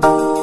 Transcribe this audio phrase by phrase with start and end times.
[0.00, 0.41] 嗯。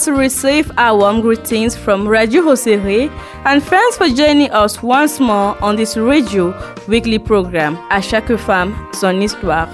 [0.00, 3.10] Listeners receive our warm greetings from Radio Hosere
[3.44, 6.54] and thanks for joining us once more on this radio
[6.88, 9.68] weekly program À chaque femme son histoire.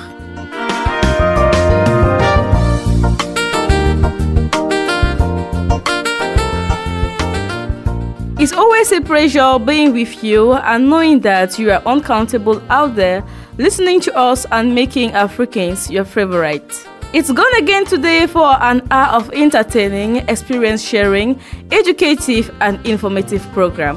[8.40, 13.22] It's always a pleasure being with you and knowing that you are uncountable out there
[13.58, 16.95] listening to us and making Africans your favorite.
[17.16, 21.40] It's gone again today for an hour of entertaining, experience sharing,
[21.72, 23.96] educative, and informative program.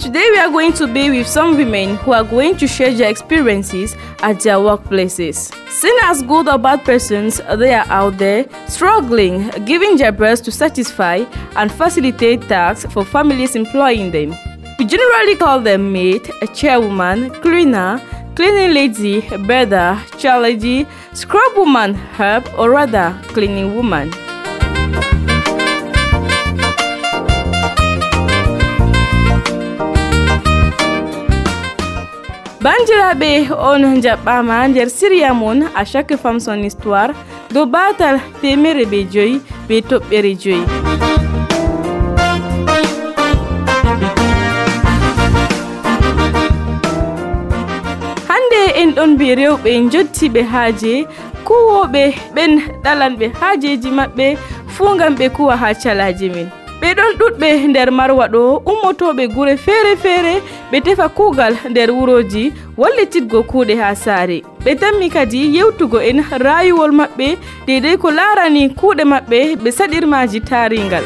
[0.00, 3.08] Today we are going to be with some women who are going to share their
[3.08, 5.54] experiences at their workplaces.
[5.70, 10.50] Seen as good or bad persons, they are out there struggling, giving their best to
[10.50, 14.34] satisfy and facilitate tasks for families employing them.
[14.78, 18.00] We generally call them maid, a chairwoman, cleaner,
[18.34, 24.10] cleaning lady, brother, child lady, scrub woman, herb, or rather, cleaning woman.
[32.64, 33.30] bandiraɓe
[33.70, 37.12] on jaɓɓama nder siriya mon à chaque femme son histoire
[37.54, 40.64] dow batal temere be joyi be toɓɓere joyi
[48.92, 51.06] en ɗon mbi rewɓe jottiɓe haaje
[51.46, 52.02] kuwoɓe
[52.34, 52.52] ɓen
[52.84, 54.36] ɗalanɓe haajeji maɓɓe
[54.74, 56.48] fuu gam ɓe kuwa ha calaji min
[56.80, 60.34] ɓe ɗon ɗuɗɓe nder marwa ɗo ummotoɓe gure feere feere
[60.70, 64.42] ɓe tefa kuugal nder wuroji wallititgo kuuɗe ha saare.
[64.64, 67.26] Ɓe tammi kadi yewtugo en rayuwol maɓɓe
[67.66, 71.04] deidei ko laarani kuuɗe maɓɓe ɓe saɗirmaji taringal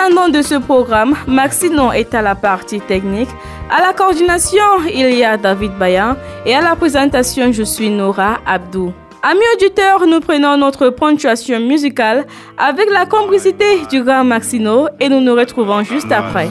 [0.00, 3.28] De ce programme, Maxinon est à la partie technique.
[3.70, 4.62] À la coordination,
[4.92, 6.16] il y a David Bayan
[6.46, 8.94] et à la présentation, je suis Nora Abdou.
[9.22, 15.20] Amis auditeurs, nous prenons notre ponctuation musicale avec la complicité du grand Maxino et nous
[15.20, 16.48] nous retrouvons juste après.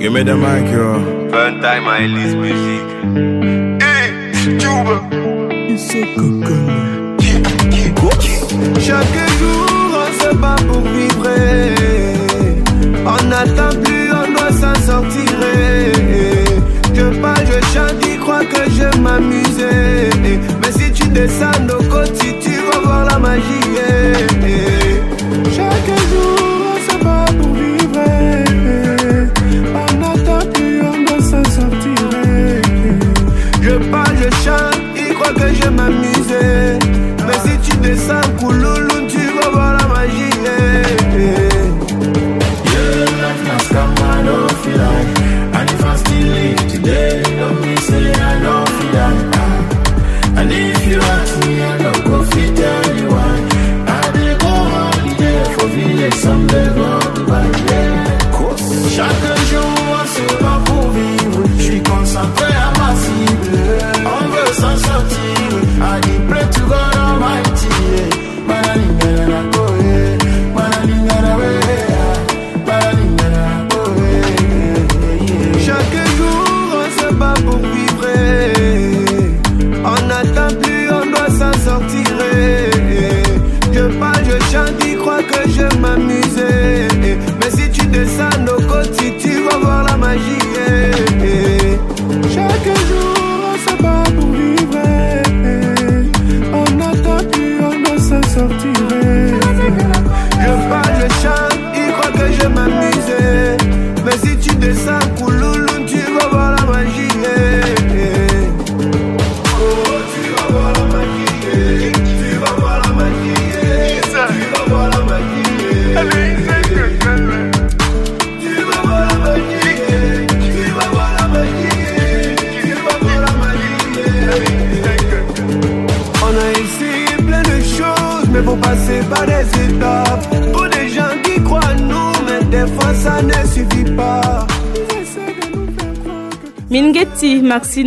[0.00, 1.00] Give me the mic, yo.
[1.30, 3.80] Fun time à Elise Musique.
[3.80, 5.00] Hey, Juba.
[8.80, 9.77] Chaque jour on
[10.20, 11.28] se bat pour vivre
[13.06, 15.30] On n'attend plus, on doit s'en sortir.
[16.94, 19.64] Je parle, je chante, ils croient que je m'amuse
[20.60, 23.44] Mais si tu descends nos côtes, si tu vas voir la magie.
[25.54, 26.38] Chaque jour
[26.72, 28.00] on se bat pour vivre
[29.74, 32.02] On n'attend plus, on doit s'en sortir.
[33.62, 36.77] Je parle, je chante, ils croient que je m'amuse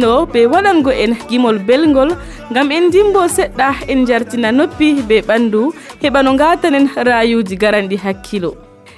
[0.01, 2.09] kettino be waɗango en gimol belgol
[2.51, 8.55] gam en dimbo seɗɗa en jartina noppi be ɓandu heɓa no gatanen rayuji garanɗi hakkilo.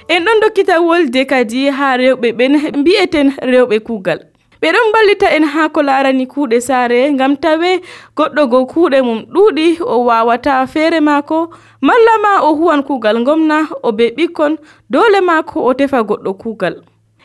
[0.08, 4.18] En ɗon dokkita wolde kadi ha rewɓe ɓen mbi'eten rewɓe kuugal.
[4.60, 7.80] Ɓe ɗon ballita en ha ko larani kuuɗe saare ngam tawe
[8.16, 11.50] goɗɗo go kuuɗe mum ɗuuɗi o wawata feere maako
[11.82, 14.56] malla ma o huwan kuugal gomna o be ɓikkon
[14.90, 16.74] doole maako o tefa goɗɗo kuugal.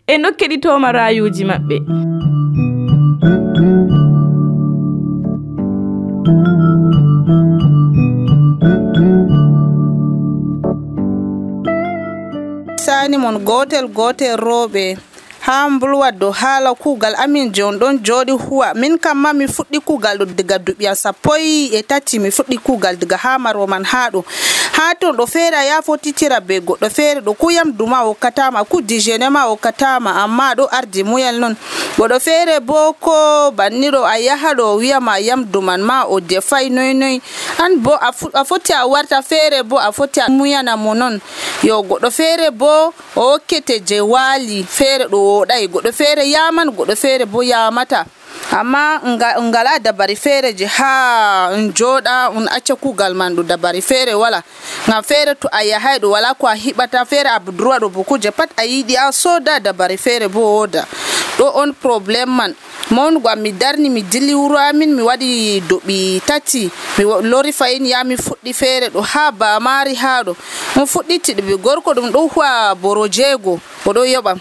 [0.07, 2.19] En ɗo keɗitoma raayuuji maɓɓe.
[13.09, 14.97] Sani mon gotel gotel roɓe
[15.41, 18.73] ha mbulwa dow haala kuugal amin jon ɗon jooɗi huwa.
[18.73, 22.95] Min kam ma mi fuɗɗi kuugal ɗo diga duɓiya sappoyi e tati mi fuɗɗi kuugal
[22.97, 24.23] diga ha maro man ha ɗo
[24.79, 28.81] ha ton ɗo feere a yaha fotitira be goɗɗo feere ɗo kuyam duma hokkatama ku
[28.81, 31.55] dijene ma hokkatama amma ɗo ardi muyal non.
[31.97, 37.19] Goɗɗo feere bo ko banniɗo a yaha ɗo wiyama yamdu man ma o defay noynoy
[37.63, 37.91] an bo
[38.39, 41.19] a foti a warta feere bo a foti a muyana mo non.
[41.63, 46.95] Yo goɗɗo feere bo o hokkete je waali feere ɗo woɗay goɗɗo feere yaman goɗɗo
[46.95, 48.05] feere bo yamata
[48.51, 53.81] amma nga- ngala dabari feere je ha n jooɗa on acca kugal man ɗo dabari
[53.81, 54.41] feere wala.
[54.88, 55.62] Ngam feere to a
[56.00, 59.59] ɗo wala ko a hiɓata feere a budurwa ɗo bo pat a yiɗi a soda
[59.59, 60.86] dabari feere bo woda
[61.38, 62.56] ɗo on probléme man.
[62.89, 67.85] Mawnugo am mi darni mi dilli wuro amin mi waɗi doɓi tati mi lori fayin
[67.85, 70.35] ya mi fuɗɗi feere ɗo ha bamari ha ɗo
[70.75, 74.39] mo fuɗɗiti gorko ɗum ɗo huwa boro jeego oɗo yoɓam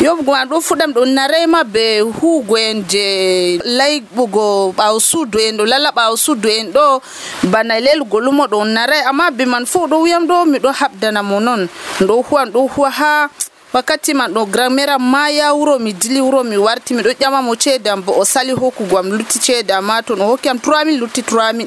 [0.00, 5.64] yoɓugo an ɗo fuɗam ɗo narema be huugo en je layɓugo ɓawo suudu en ɗo
[5.66, 7.00] lala ɓawo suudu en ɗo.
[7.44, 11.40] Bana lelgo lumo ɗo naray amma be man fo ɗo wiyam ɗo miɗo haɓdana mo
[11.40, 11.68] noon
[12.00, 13.28] ɗo huwan ɗo huwa ha
[13.74, 18.02] wakkati man ɗo gramera ma ya wuro mi dili wuro mi warti miɗo ƴamamo ceedam
[18.02, 21.66] bo o sali hokkugo am lutti ceedam ma toon o hokki am turamin lutti 3000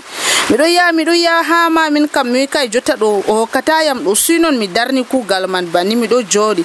[0.50, 4.16] miɗo yaha miɗo yaha ha ma min kam mi kay jotta ɗo o hokkatayam ɗo
[4.16, 6.64] sinon mi darni kuugal man banni miɗo jooɗi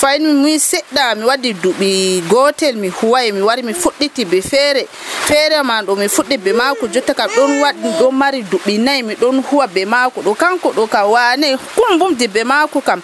[0.00, 4.40] fayin mi muyi seɗɗa mi waɗi duɓi gotel mi huway mi wari mi fuɗɗiti be
[4.40, 4.86] feere
[5.28, 9.02] feere man ɗo mi fuɗɗi be maako jotta kam ɗon waɗi ɗon mari duɓi nayyi
[9.02, 13.02] mi ɗon huwa be maako ɗo kanko ɗo kam wane kumbumde be maako kam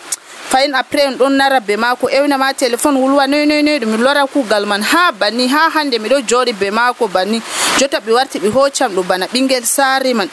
[0.55, 3.91] fayin après en ɗon nara be maako ewna ma téléphone wulwa noy noy noy ɗum
[3.91, 7.43] mi lora kuugal man ha banni ha hande miɗo jooɗi be maako banni.
[7.79, 10.29] Jotta ɓe warti ɓe hoccam ɗo bana ɓingel saari man.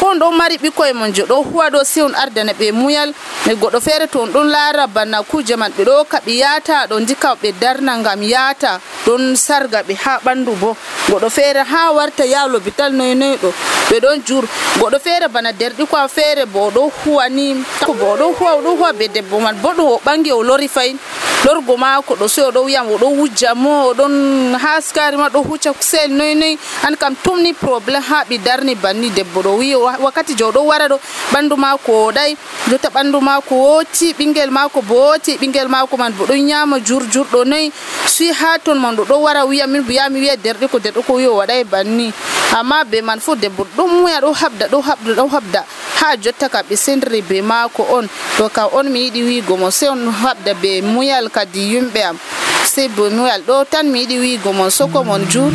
[0.00, 3.12] Ko on ɗon mari ɓikkoye mon jo ɗo huwa ɗo si on ardana ɓe muyal.
[3.50, 6.86] E goɗɗo feere to on ɗon laara bana kuje man ɓe ɗo hokka ɓe yaata
[6.88, 10.74] ɗo ndika ɓe darna ngam yaata ɗon sarga ɓe ha ɓandu bo.
[11.10, 13.52] Goɗɗo feere ha warta ya lobital noy noy ɗo
[13.90, 14.44] ɓe ɗon jur.
[14.80, 17.54] Goɗɗo feere bana derɗi ko feere bo oɗo huwa ni
[17.86, 20.98] bo oɗo huwa oɗo huwa be debbo man bo o ɓangi o lori fayin
[21.44, 26.10] lorgo maako ɗo so oɗo wiyam oɗo wujja mo oɗon haskari ma ɗo hucca kusel
[26.10, 26.56] noy noy.
[26.82, 30.60] An kam tumni probléme ha ɓi darni banni debbo ɗo wi wa- wakkati je oɗo
[30.66, 30.98] wara ɗo
[31.32, 32.36] ɓandu maako oɗay
[32.68, 37.02] jotta ɓandu maako woti ɓingel maako bo woti ɓingel maako man bo ɗon nyama jur
[37.12, 37.70] jurɗo noyi
[38.06, 41.12] si ha ton man ɗo ɗo wara wiya min mi wiya derɗi ko derɗe ko
[41.14, 42.12] wi o waɗay banni
[42.54, 45.64] amma be man fuu debbo ɗum muya ɗo habda ɗo habda ɗo habda.
[46.00, 49.70] Ha jotta ka ɓe sendiri be maako on to ka on mi yiɗi wiigo mo
[49.70, 52.18] sey on habda be muyal kadi yumɓe am.
[52.64, 55.52] Sey be muyal ɗo tan mi yiɗi wiigo mon soko mon jur.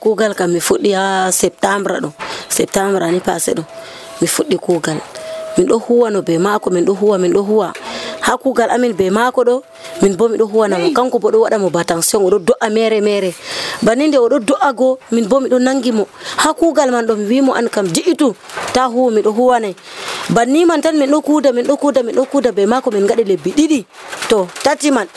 [0.00, 2.10] Kuugal kam mi fuɗɗi ha septembre ɗo
[2.48, 3.64] septembre ani passé ɗo
[4.20, 4.98] mi fuɗɗi kuugal.
[5.58, 7.72] Min ɗo huwa no be maako min ɗo huwa min ɗo huwa.
[8.28, 9.56] Ha kugal amin be mako ɗo.
[10.02, 13.32] Min bo miɗo huwanamo kanko bo ɗo waɗamo batention oɗo do'a mere mere.
[13.82, 16.04] Banni nde oɗo do'a go min bo miɗo nangi mo.
[16.44, 18.34] Ha kugal man ɗo mi wimo an kam ji'itu.
[18.72, 19.74] Ta huwa miɗo huwanay.
[20.30, 23.06] Banni man tan min ɗo kuuda min ɗo kuuda min ɗo kuuda be mako min
[23.08, 23.84] gaɗi lebbi ɗiɗi.
[24.28, 25.08] To tati man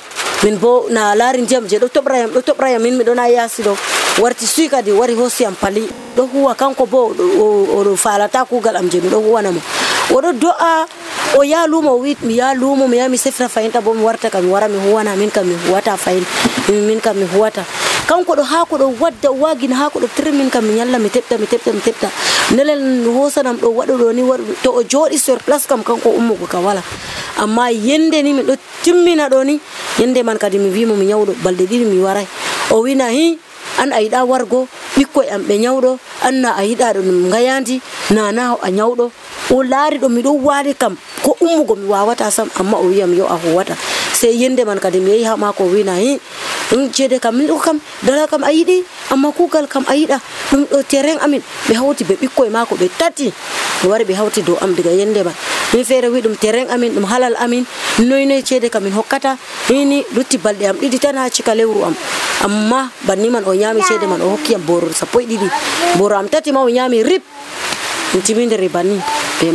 [0.44, 3.76] min bo na laari ndiyam je ɗo toɓrayam ɗo toɓrayam min miɗo na yaasi ɗo.
[4.24, 5.84] Warti suy kadi wari hoosiyam pali.
[6.16, 9.60] Ɗo huwa kanko bo oɗo- falata kugal am je miɗo huwanamo
[10.12, 10.86] oɗo do'a
[11.38, 14.30] o ya lumo o mi ya lumo mi ya mi sefra fayinta bo mi warta
[14.30, 16.26] kam mi wara mi huwana min kam mi huwata fayin
[16.70, 17.64] min kam mi huwata
[18.08, 20.74] kanko ɗo haa ko ɗo wadda o wagina ha ko ɗo tiri min kam mi
[20.76, 22.08] ñalla mi teɓta mi teɓta mi teɓta
[22.56, 26.46] nelel hosanam ɗo waɗo ɗo ni waɗo to o jooɗi sur place kam kanko ummugo
[26.48, 26.84] ka wala.
[27.38, 29.60] Amma yende ni min ɗo timmina ɗo ni
[30.00, 32.28] yende man kadi mi wimo mi ñawɗo balɗe ɗiɗi mi waray
[32.72, 33.38] o wina hi
[33.80, 37.02] an a yiɗa wargo ɓikkoye am ɓe ñawɗo anna a yiɗa ɗo
[37.32, 39.12] gayandi nana a ñawɗo
[39.50, 40.96] o laari ɗo miɗo waali kam.
[41.24, 43.76] Ko ummugo mi wawata sam amma o wiyam yo a huwata.
[44.14, 46.20] Sey yende man kadi mi yehi ha mako wina hi
[46.72, 50.20] ɗum ceede kam min kam dala kam a yiɗi amma kugal kam a yiɗa
[50.52, 53.34] ɗum ɗo terrain amin ɓe hawti ɓe ɓikkoye mako ɓe tati.
[53.84, 55.34] Ɓe wari ɓe hawti dow am diga yende man.
[55.74, 57.66] Min feere wi ɗum terrain amin ɗum halal amin.
[58.00, 59.38] Noynoye noy ceede kam min hokkata.
[59.70, 61.96] Ini lutti balɗe am ɗiɗi tan ha cika lewru am.
[62.44, 65.50] Amma banni man o ñaami ceede man o hokkiyam boro sappo e ɗiɗi.
[65.98, 67.24] Boro am tati ma o ñaami rip
[68.14, 69.00] min ribani
[69.40, 69.52] be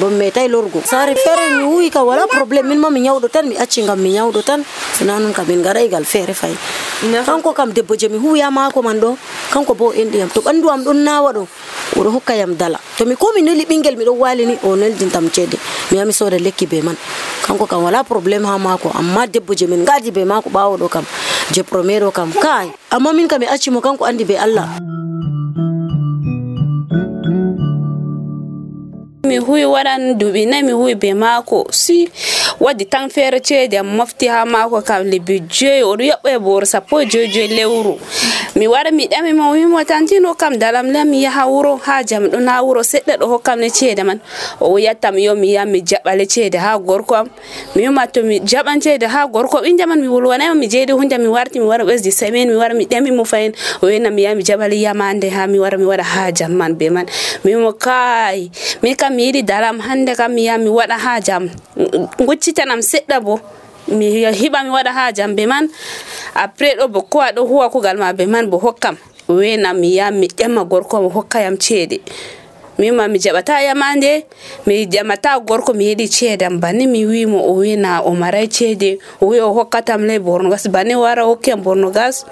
[0.00, 1.14] bo mi metai lorgo feere
[1.58, 4.42] mi wuyi kam wala probléme min ma mi ñawɗo tan mi acci ngam mi nyawdo
[4.42, 4.64] tan
[4.96, 6.54] sina ka min gaɗay gal fere fay
[7.26, 9.16] kanko kam debbo je mi huya mako man ɗo
[9.52, 11.46] kanko bo enɗiyam to ɓanndu am ɗon nawa ɗo
[11.96, 12.78] oɗo hokka yam dala.
[12.98, 15.58] To mi komi neli ɓinguel miɗo wali ni o neldintam ceede
[15.90, 16.96] mi yaha mi lekki be man.
[17.44, 20.88] Kanko kam wala probléme ha mako amma debbo je min gadi be mako ɓawo ɗo
[20.88, 21.04] kam.
[21.52, 22.32] Je premier kam.
[22.32, 24.68] Kai amma min kam mi acci mo kanko andi be allah
[29.30, 31.66] mi huwi waɗan duuɓi nayi mi huwi be maako.
[31.70, 32.08] Si
[32.60, 36.66] waddi tan feere ceede am mofti ha maako kam lebbi joyi oɗo yoɓɓa e booro
[36.66, 37.94] sappo e joyi joyi lewru.
[38.56, 42.26] Mi wara mi ɗami mo wimo tantino kam dalam le mi yaha wuro ha jam
[42.26, 44.18] ɗon ha wuro seɗɗa ɗo hokkam ne ceede man.
[44.60, 47.28] O yattam yo mi yaha mi jaɓale ceede ha gorko am.
[47.76, 51.16] Mi wima to mi jaɓan ceede ha gorko ɓinja man mi wolwanayma mi jeydi hunde
[51.18, 53.52] mi warti mi wara ɓesdi semaine mi wara mi ɗami mo fayin.
[53.82, 56.74] O wina mi yaha mi jaɓale yamande ha mi wara mi waɗa ha jam man
[56.74, 57.06] be man.
[57.44, 58.50] Mi wimo kay
[58.82, 61.44] min kam mi yiɗi dalam hande kam mi yaha mi waɗa ha jam
[62.26, 63.34] guccitanam seɗɗa bo.
[63.88, 64.06] Mi
[64.40, 65.68] hiɓa mi waɗa ha jam be man
[66.34, 68.96] après ɗo bo kowa ɗo huwa kugal ma be man bo hokkam
[69.28, 72.00] wenam mi yaha mi ƴama gorko mo hokkayam ceede
[72.78, 74.24] mima mi jaɓata yamande
[74.66, 79.26] mi ƴamata gorko mi yiɗi ceedam banni mi wimo o wina o maray ceede o
[79.26, 82.24] wi o hokkatam ley bornogas banni wara hokkiyam borno gas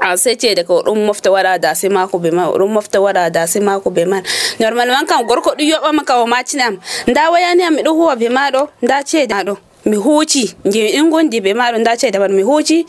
[0.00, 3.60] a sai ce daga ɗum mofta waɗa dase mako be man ɗum mofta waɗa dase
[3.60, 4.22] mako be man.
[4.60, 8.68] Normalement kam gorko ɗum yoɓa maka o macinam nda wayani am miɗo huwa be maɗo
[8.82, 12.86] nda ceede maɗo mi huuci je ɗin gondi be maɗo nda ceede man mi huuci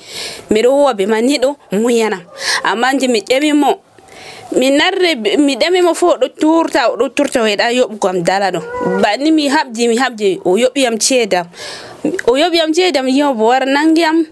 [0.51, 2.21] miɗo huwa be man ni ɗo muyanam
[2.63, 3.77] amma je mi ƴamimo
[4.57, 8.59] mi narre mi ɗamimo fo oɗo turta oɗo turta o yiɗa yoɓugo am dala ɗo.
[9.01, 11.45] Banni mi habdi mi habdi o yoɓiyam ceedam
[12.27, 14.25] o yoɓiyam ceedam yimo bo wara nangiyam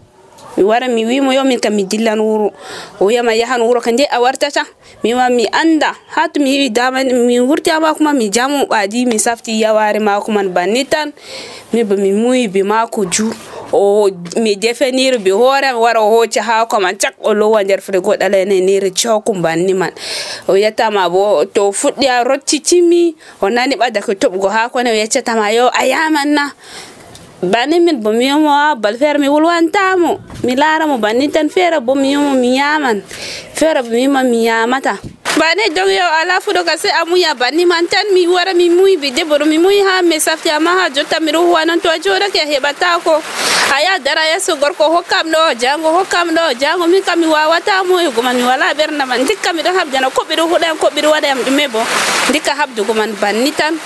[0.58, 2.52] mi wara mi wimo yo min kam mi dillan wuro.
[3.00, 4.66] O wiyama yahan wuro ka nde a wartata.
[5.04, 5.94] Mi wima mi anda.
[6.16, 10.00] Ha to mi heewi dama mi wurti ha mako mi jamo ɓaadi mi safti yaware
[10.00, 11.14] mako man banni tan.
[11.74, 13.32] Mi ba mi muyi be mako ju.
[13.72, 18.16] O mi defeniri be hoore wara o hocca haako man cak o lowa nder frigo
[18.16, 19.92] ɗala ene niri cokum banni man.
[20.48, 24.92] O yettama bo to fuɗɗi a rotti timmi o nani ɓadda ko toɓugo haako ne
[24.92, 26.52] o yeccatama yo a yaman na
[27.44, 31.94] bani min bo miyomo wa bal fere mi wulwantamo mi laramo banni tan fere bo
[31.96, 33.02] miyomo mi yaman
[33.54, 34.98] fere bo mima mi yamata
[35.38, 39.46] bane dogyo ala euh, fudo kase amuya bani mantan mi wara mi mui bide boro
[39.46, 42.98] mi mui ha me safya ma ha jota mi ruwa nan to jora ke hebata
[43.04, 43.22] ko
[43.76, 47.86] aya dara ya so gorko hokkam do jango hokkam do jango mi kam mi wawata
[47.86, 50.74] mo e goma mi wala berna man dikka mi do habjana ko be do hodan
[50.80, 51.86] ko be do wada am dume bo
[52.34, 53.78] dikka habdu goman banni tan.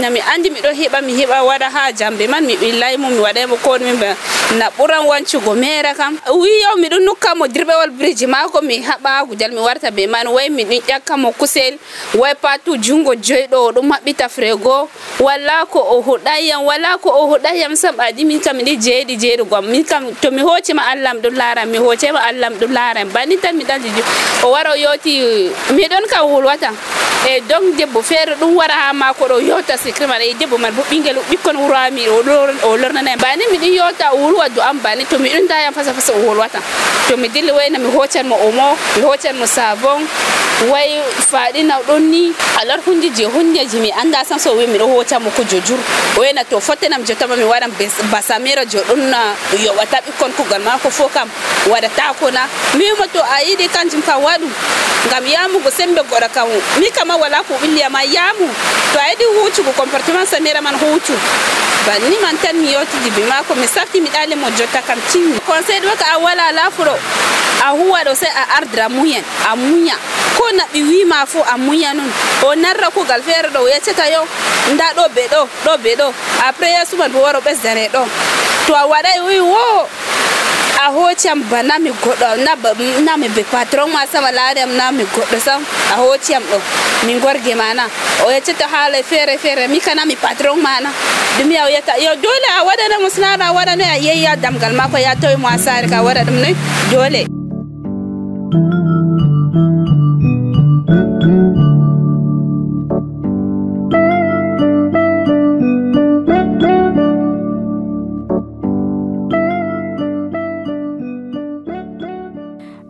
[0.00, 3.08] Na mi andi mi do heba mi heba wada ha jambe man mi billahi mo
[3.08, 3.92] mi wada mo ko mi
[4.58, 6.18] na buran wancugo mera kam.
[6.28, 10.06] Wiyo mi do nukka mo dirbe wal bridge mako mi haba gujal mi warta be
[10.06, 10.64] man way mi
[10.98, 11.78] miɗo ƴakkamo kusel.
[12.14, 14.88] Way patu jungo joyɗo oɗo maɓɓita frego.
[15.20, 19.64] Wala ko o huɗayyam wala ko o huɗayyam sam ɓaɗi min kam miɗi jeeɗi jeeɗugam
[19.66, 23.08] min kam to mi hoccima allah m ɗum laaram mi hoccema allah m ɗum laaram
[23.12, 23.88] banni tan mi ɗaji
[24.44, 26.70] o wara o yewti miɗon kam wulwata
[27.26, 30.72] e donc debbo feere ɗum wara ha mako ɗo yota secret man e debbo man
[30.74, 35.18] bo ɓinguel ɓikkon wurami o lornanai bani miɗin yota o wulwa du am bani to
[35.18, 36.60] miɗon dayam fasa fasa o wolwata
[37.08, 40.06] to mi dilli wayna mi hoccanmo omo mi hoccanmo savon.
[40.70, 40.87] Way
[41.30, 45.30] faɗina ɗon ni alar hunji je hundeji mi anda san so mi ɗo hota mo
[45.30, 45.78] ko jojur
[46.16, 47.70] wena to fottanam jotama mi waɗan
[48.10, 49.00] basamira jo ɗum
[49.64, 51.28] yoɓata ɓikkon kugal mako fo kam
[51.66, 52.46] waɗata na.
[52.74, 54.46] Mi to a yiɗi kanjum ka waɗu
[55.06, 56.48] ngam yamugo sembe goɗa kam.
[56.80, 58.46] Mi kama wala ko ɓilliyama yamu.
[58.92, 61.14] To a yiɗi hucugo comportement samira man hucu
[61.86, 65.38] banni man tan mi yotidi be mako mi safti mi ɗale mo jotta kam timmi
[65.46, 66.92] conseil ɗo ka a wala lafuro
[67.64, 69.96] a huwa ɗo sai a ardira muyen a muña
[70.38, 72.10] ko naɓi wima fo a muya nun
[72.46, 74.22] o narra kugal feere ɗo yeccata yo
[74.72, 76.12] nda ɗo be ɗo ɗo be ɗo.
[76.48, 78.02] Après yesuman bo waro ɓesdane ɗo.
[78.66, 79.88] To a waɗay wi wo
[80.84, 86.42] a hocciyam ba goɗɗo nami be patron ma sama laariam nami goɗɗo sam a hocciyam
[86.42, 86.58] ɗo.
[87.06, 87.84] Min gorge mana
[88.24, 90.90] o yeccata haala feere feere mi kanami patron mana
[91.38, 94.98] ɗum ya yetta yo dole a waɗanamo sinara a waɗa noy a yeyya damgal makko
[94.98, 96.54] ya tawi mo a saare ka waɗa ɗum noy
[96.90, 97.37] dole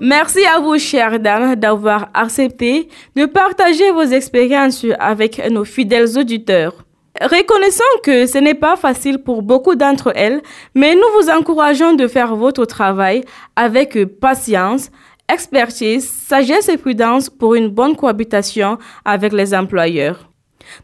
[0.09, 6.73] Merci à vous, chères dames, d'avoir accepté de partager vos expériences avec nos fidèles auditeurs.
[7.21, 10.41] Reconnaissons que ce n'est pas facile pour beaucoup d'entre elles,
[10.75, 13.23] mais nous vous encourageons de faire votre travail
[13.55, 14.91] avec patience,
[15.31, 20.31] expertise, sagesse et prudence pour une bonne cohabitation avec les employeurs.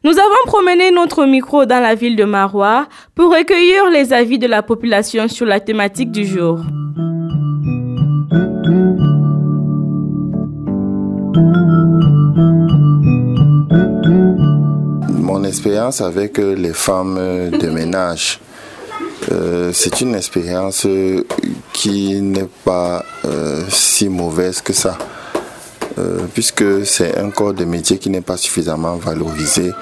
[0.02, 4.46] Nous avons promené notre micro dans la ville de Marois pour recueillir les avis de
[4.46, 6.58] la population sur la thématique du jour.
[15.08, 18.38] Mon expérience avec euh, les femmes euh, de ménage,
[19.32, 20.86] euh, c'est une expérience
[21.72, 23.04] qui n'est pas
[23.68, 24.96] si mauvaise que ça,
[26.34, 29.72] puisque c'est un corps de métier qui n'est pas suffisamment valorisé.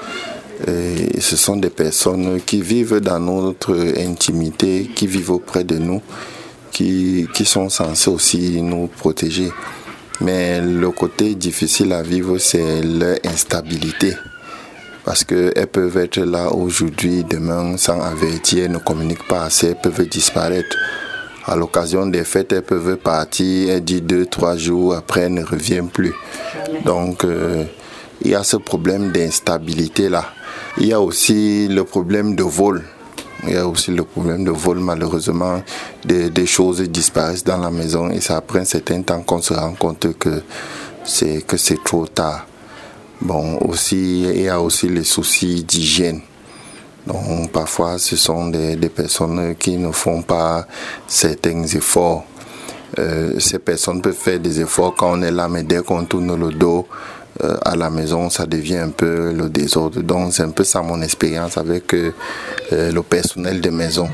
[0.65, 6.01] Ce sont des personnes qui vivent dans notre intimité, qui vivent auprès de nous,
[6.71, 9.51] qui, qui sont censées aussi nous protéger.
[10.21, 14.15] Mais le côté difficile à vivre, c'est leur instabilité
[15.03, 20.07] parce qu'elles peuvent être là aujourd'hui, demain, sans avertir, ne communiquent pas assez, elles peuvent
[20.07, 20.77] disparaître.
[21.45, 25.43] À l'occasion des fêtes, elles peuvent partir, elles disent deux, trois jours, après elles ne
[25.43, 26.13] reviennent plus.
[26.85, 27.65] Donc, euh,
[28.21, 30.25] il y a ce problème d'instabilité là.
[30.77, 32.83] Il y a aussi le problème de vol.
[33.45, 35.61] Il y a aussi le problème de vol, malheureusement,
[36.05, 39.73] des, choses disparaissent dans la maison et c'est après un certain temps qu'on se rend
[39.73, 40.41] compte que
[41.03, 42.45] c'est que c'est trop tard.
[43.21, 46.21] Bon, aussi, il y a aussi les soucis d'hygiène.
[47.05, 50.65] Donc, parfois, ce sont des, des, personnes qui ne font pas
[51.05, 52.25] certains efforts.
[52.97, 56.39] Euh, ces personnes peuvent faire des efforts quand on est là, mais dès qu'on tourne
[56.39, 56.87] le dos
[57.41, 60.01] euh, à la maison, ça devient un peu le désordre.
[60.01, 62.11] Donc, c'est un peu ça mon expérience avec euh,
[62.71, 64.07] le personnel de maison.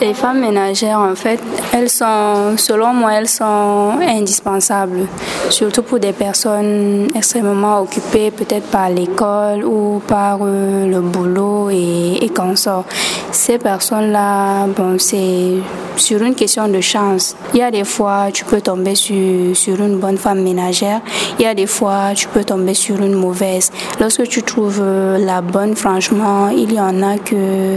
[0.00, 1.40] Les femmes ménagères, en fait,
[1.72, 5.06] elles sont, selon moi, elles sont indispensables,
[5.48, 12.18] surtout pour des personnes extrêmement occupées, peut-être par l'école ou par euh, le boulot et,
[12.22, 12.84] et sort.
[13.30, 15.54] Ces personnes-là, bon, c'est
[15.96, 17.36] sur une question de chance.
[17.52, 21.00] Il y a des fois, tu peux tomber sur, sur une bonne femme ménagère.
[21.38, 23.70] Il y a des fois, tu peux tomber sur une mauvaise.
[24.00, 24.82] Lorsque tu trouves
[25.18, 27.76] la bonne, franchement, il y en a que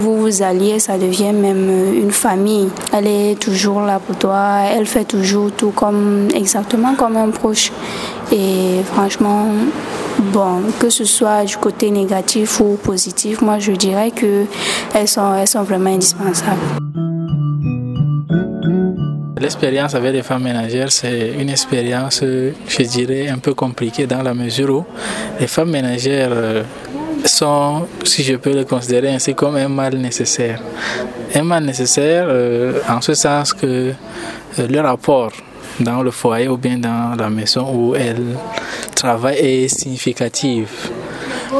[0.00, 2.68] vous vous alliez, ça devient même une famille.
[2.92, 7.72] Elle est toujours là pour toi, elle fait toujours tout comme exactement comme un proche.
[8.32, 9.46] Et franchement,
[10.32, 14.44] bon, que ce soit du côté négatif ou positif, moi je dirais que
[14.94, 17.09] elles sont, elles sont vraiment indispensables.
[19.40, 24.34] L'expérience avec les femmes ménagères, c'est une expérience, je dirais, un peu compliquée dans la
[24.34, 24.84] mesure où
[25.40, 26.30] les femmes ménagères
[27.24, 30.60] sont, si je peux le considérer ainsi, comme un mal nécessaire.
[31.34, 33.92] Un mal nécessaire euh, en ce sens que euh,
[34.68, 35.32] le rapport
[35.78, 38.36] dans le foyer ou bien dans la maison où elles
[38.94, 40.90] travaillent est significatif.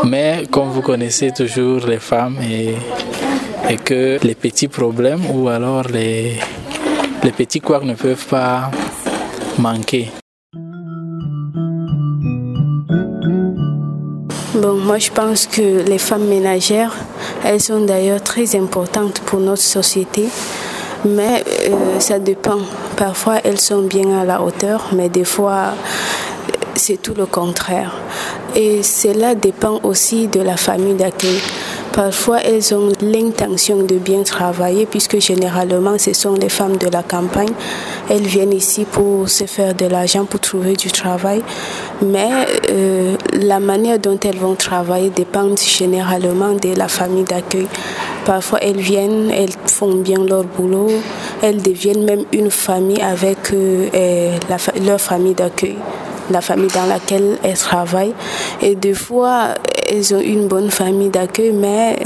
[0.04, 2.74] Mais comme vous connaissez toujours les femmes et
[3.76, 6.38] que les petits problèmes ou alors les,
[7.22, 8.70] les petits couacs ne peuvent pas
[9.58, 10.10] manquer.
[14.54, 16.94] Bon, moi je pense que les femmes ménagères,
[17.44, 20.28] elles sont d'ailleurs très importantes pour notre société.
[21.04, 22.58] Mais euh, ça dépend.
[22.96, 25.72] Parfois elles sont bien à la hauteur, mais des fois
[26.74, 27.94] c'est tout le contraire.
[28.54, 31.40] Et cela dépend aussi de la famille d'accueil.
[31.92, 37.02] Parfois, elles ont l'intention de bien travailler puisque généralement, ce sont les femmes de la
[37.02, 37.50] campagne.
[38.08, 41.42] Elles viennent ici pour se faire de l'argent, pour trouver du travail.
[42.00, 42.28] Mais
[42.70, 47.66] euh, la manière dont elles vont travailler dépend généralement de la famille d'accueil.
[48.24, 50.90] Parfois, elles viennent, elles font bien leur boulot,
[51.42, 55.76] elles deviennent même une famille avec euh, la, leur famille d'accueil
[56.30, 58.14] la famille dans laquelle elles travaillent.
[58.62, 59.54] Et des fois,
[59.88, 61.98] elles ont une bonne famille d'accueil, mais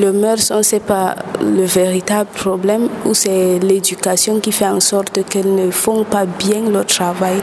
[0.00, 4.80] le mœurs, on ne sait pas le véritable problème ou c'est l'éducation qui fait en
[4.80, 7.42] sorte qu'elles ne font pas bien leur travail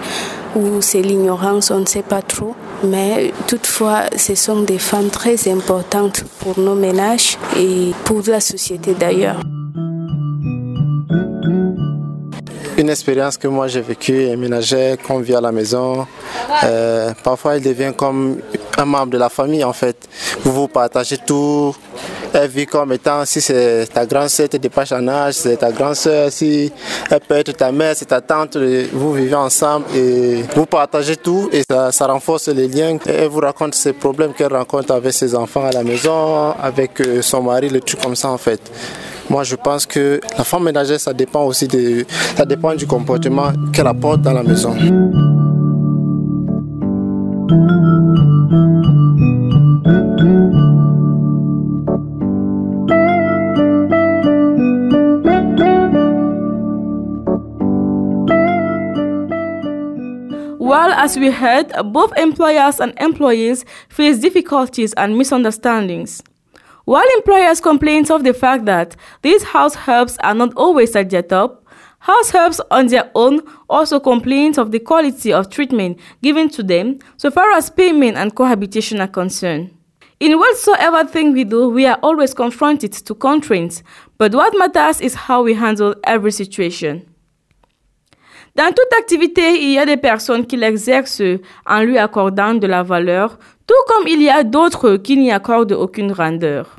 [0.56, 2.56] ou c'est l'ignorance, on ne sait pas trop.
[2.84, 8.94] Mais toutefois, ce sont des femmes très importantes pour nos ménages et pour la société
[8.94, 9.40] d'ailleurs.
[12.84, 16.06] Une expérience que moi j'ai vécue, un ménager qu'on vit à la maison,
[16.66, 18.42] euh, parfois il devient comme
[18.78, 19.96] un membre de la famille en fait.
[20.44, 21.74] Vous vous partagez tout.
[22.36, 25.72] Elle vit comme étant, si c'est ta grande sœur, tu dépasse en âge, c'est ta
[25.72, 26.72] grande sœur, si
[27.12, 31.50] elle peut être ta mère, c'est ta tante, vous vivez ensemble et vous partagez tout
[31.52, 32.98] et ça, renforce les liens.
[33.06, 37.22] Elle vous raconte ses problèmes qu'elle rencontre avec ses enfants à la maison, avec euh,
[37.22, 38.60] son mari, le truc comme ça en fait.
[39.30, 42.04] Moi, je pense que la femme ménagère, ça dépend aussi de,
[42.36, 44.76] ça dépend du comportement qu'elle apporte dans la maison.
[61.04, 66.24] As we heard, both employers and employees face difficulties and misunderstandings.
[66.86, 71.22] While employers complain of the fact that these house helps are not always at their
[71.22, 71.68] top,
[72.00, 77.00] house helps on their own also complain of the quality of treatment given to them
[77.18, 79.76] so far as payment and cohabitation are concerned.
[80.22, 83.84] In whatsoever thing we do, we are always confronted to constraints,
[84.18, 87.13] but what matters is how we handle every situation.
[88.56, 92.84] Dans toute activité, il y a des personnes qui l'exercent en lui accordant de la
[92.84, 96.78] valeur, tout comme il y a d'autres qui n'y accordent aucune grandeur.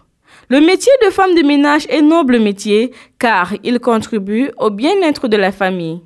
[0.49, 5.37] Le métier de femme de ménage est noble métier car il contribue au bien-être de
[5.37, 6.01] la famille.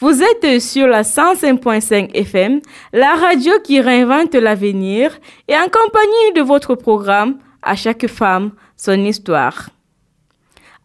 [0.00, 2.60] Vous êtes sur la 105.5 FM,
[2.92, 9.04] la radio qui réinvente l'avenir et en compagnie de votre programme À chaque femme, son
[9.04, 9.68] histoire.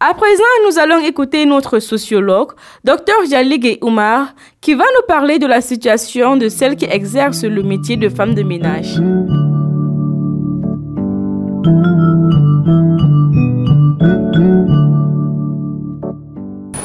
[0.00, 2.52] À présent, nous allons écouter notre sociologue,
[2.84, 4.28] Dr Jaligé Oumar,
[4.60, 8.32] qui va nous parler de la situation de celles qui exercent le métier de femme
[8.32, 9.00] de ménage.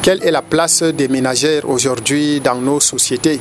[0.02, 3.40] Quelle est la place des ménagères aujourd'hui dans nos sociétés?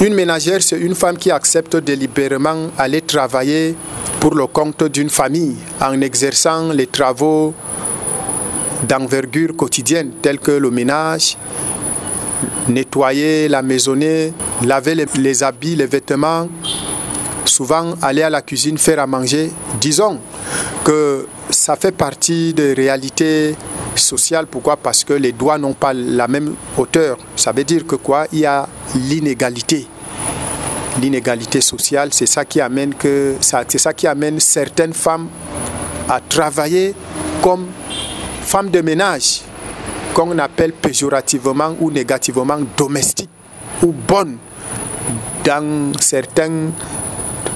[0.00, 3.74] Une ménagère, c'est une femme qui accepte délibérément aller travailler
[4.20, 7.54] pour le compte d'une famille en exerçant les travaux
[8.86, 11.36] d'envergure quotidienne tels que le ménage,
[12.68, 14.32] nettoyer la maisonnée,
[14.64, 16.48] laver les, les, habits, les vêtements,
[17.44, 19.50] souvent aller à la cuisine faire à manger.
[19.80, 20.18] Disons
[20.84, 23.54] que ça fait partie des réalités
[23.96, 24.46] sociales.
[24.46, 24.76] Pourquoi?
[24.76, 27.16] Parce que les doigts n'ont pas la même hauteur.
[27.36, 28.26] Ça veut dire que quoi?
[28.32, 29.86] Il y a l'inégalité.
[31.00, 35.26] L'inégalité sociale, c'est ça qui amène que c'est ça qui amène certaines femmes
[36.08, 36.94] à travailler
[37.42, 37.66] comme
[38.44, 39.40] femme de ménage,
[40.14, 43.30] qu'on appelle péjorativement ou négativement domestique
[43.82, 44.36] ou bonne
[45.44, 46.72] dans certaines,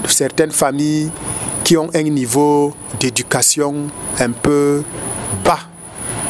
[0.08, 1.10] certaines familles
[1.62, 3.86] qui ont un niveau d'éducation
[4.18, 4.82] un peu
[5.44, 5.60] bas.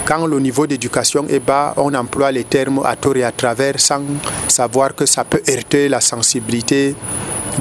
[0.05, 3.79] Quand le niveau d'éducation est bas, on emploie les termes à tort et à travers
[3.79, 4.03] sans
[4.49, 6.95] savoir que ça peut heurter la sensibilité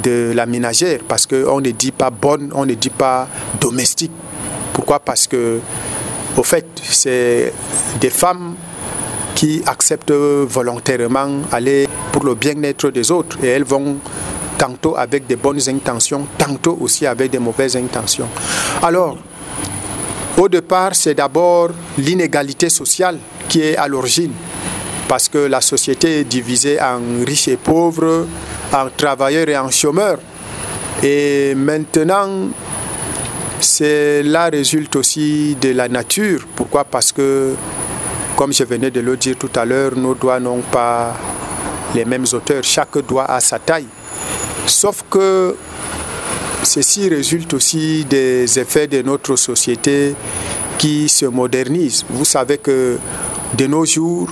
[0.04, 3.28] de la ménagère parce qu'on ne dit pas bonne, on ne dit pas
[3.60, 4.12] domestique.
[4.74, 5.00] Pourquoi?
[5.00, 5.60] Parce que
[6.38, 7.52] au fait, c'est
[8.00, 8.56] des femmes
[9.36, 13.98] qui acceptent volontairement aller pour le bien-être des autres et elles vont
[14.58, 18.28] tantôt avec des bonnes intentions, tantôt aussi avec des mauvaises intentions.
[18.82, 19.18] Alors,
[20.38, 23.18] au départ, c'est d'abord l'inégalité sociale
[23.50, 24.32] qui est à l'origine,
[25.08, 28.26] parce que la société est divisée en riches et pauvres,
[28.74, 30.20] en travailleurs et en chômeurs.
[31.04, 32.50] Et maintenant,
[33.60, 36.46] cela résulte aussi de la nature.
[36.56, 36.84] Pourquoi?
[36.84, 37.56] Parce que,
[38.36, 41.16] comme je venais de le dire tout à l'heure, nos doigts n'ont pas
[41.96, 42.64] les mêmes hauteurs.
[42.64, 43.88] Chaque doigt a sa taille.
[44.66, 45.56] Sauf que
[46.64, 50.16] ceci résulte aussi des effets de notre société
[50.78, 52.06] qui se modernise.
[52.10, 52.98] Vous savez que
[53.58, 54.30] de nos jours,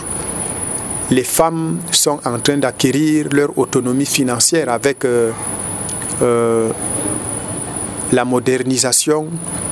[1.09, 5.31] les femmes sont en train d'acquérir leur autonomie financière avec euh,
[6.21, 6.69] euh,
[8.11, 9.27] la modernisation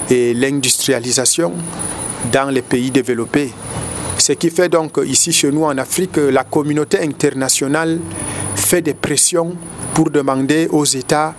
[0.09, 1.53] et l'industrialisation
[2.31, 3.51] dans les pays développés.
[4.17, 7.99] Ce qui fait donc ici chez nous en Afrique, la communauté internationale
[8.55, 9.55] fait des pressions
[9.93, 11.35] pour demander aux États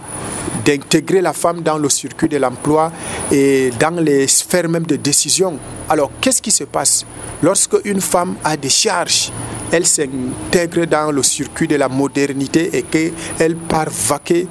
[0.65, 2.91] d'intégrer la femme dans le circuit de l'emploi
[3.31, 5.59] et dans les sphères même de décision.
[5.89, 7.05] Alors, qu'est-ce qui se passe?
[7.43, 9.31] Lorsque une femme a des charges,
[9.71, 14.47] elle s'intègre dans le circuit de la modernité et qu'elle part vaquer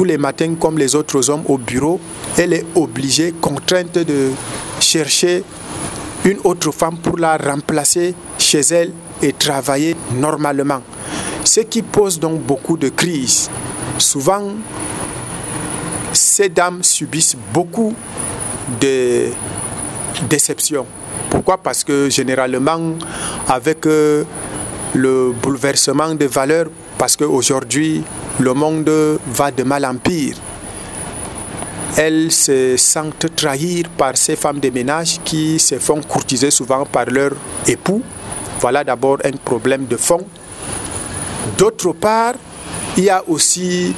[0.00, 2.00] tous les matins comme les autres hommes au bureau,
[2.38, 4.30] elle est obligée, contrainte de
[4.80, 5.44] chercher
[6.24, 10.80] une autre femme pour la remplacer chez elle et travailler normalement.
[11.44, 13.50] Ce qui pose donc beaucoup de crises.
[13.98, 14.52] Souvent,
[16.14, 17.92] ces dames subissent beaucoup
[18.80, 19.26] de
[20.30, 20.86] déceptions.
[21.28, 21.58] Pourquoi?
[21.58, 22.94] Parce que généralement,
[23.46, 26.68] avec le bouleversement des valeurs,
[27.00, 28.02] parce qu'aujourd'hui,
[28.40, 28.90] le monde
[29.32, 30.36] va de mal en pire.
[31.96, 37.06] Elles se sentent trahir par ces femmes de ménage qui se font courtiser souvent par
[37.06, 37.30] leur
[37.66, 38.02] époux.
[38.60, 40.26] Voilà d'abord un problème de fond.
[41.56, 42.34] D'autre part,
[42.98, 43.94] il y a aussi